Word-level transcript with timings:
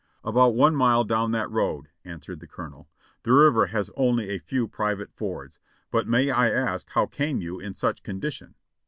"About 0.23 0.55
one 0.55 0.75
mile 0.75 1.03
down 1.03 1.29
that 1.33 1.47
road," 1.51 1.89
answered 2.03 2.39
the 2.39 2.47
Colonel. 2.47 2.89
"The 3.21 3.33
river 3.33 3.67
has 3.67 3.91
only 3.95 4.29
a 4.29 4.39
few 4.39 4.67
private 4.67 5.13
fords. 5.13 5.59
But 5.91 6.07
may 6.07 6.31
I 6.31 6.49
ask 6.49 6.89
how 6.89 7.05
came 7.05 7.39
you 7.39 7.59
in 7.59 7.75
such 7.75 8.01
condition?" 8.01 8.55